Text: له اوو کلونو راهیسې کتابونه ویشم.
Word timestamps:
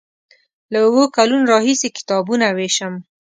له 0.71 0.79
اوو 0.87 1.03
کلونو 1.15 1.49
راهیسې 1.53 1.89
کتابونه 1.97 2.45
ویشم. 2.57 2.93